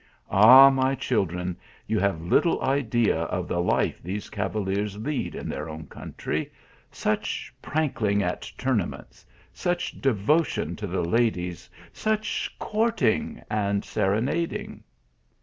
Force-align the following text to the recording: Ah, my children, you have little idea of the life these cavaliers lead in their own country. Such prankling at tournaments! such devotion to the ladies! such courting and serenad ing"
Ah, 0.31 0.71
my 0.71 0.95
children, 0.95 1.55
you 1.85 1.99
have 1.99 2.23
little 2.23 2.59
idea 2.63 3.15
of 3.25 3.47
the 3.47 3.59
life 3.61 4.01
these 4.01 4.31
cavaliers 4.31 4.97
lead 4.97 5.35
in 5.35 5.47
their 5.47 5.69
own 5.69 5.85
country. 5.85 6.51
Such 6.91 7.53
prankling 7.61 8.23
at 8.23 8.51
tournaments! 8.57 9.27
such 9.53 10.01
devotion 10.01 10.75
to 10.77 10.87
the 10.87 11.03
ladies! 11.03 11.69
such 11.93 12.51
courting 12.57 13.43
and 13.47 13.83
serenad 13.83 14.51
ing" 14.53 14.83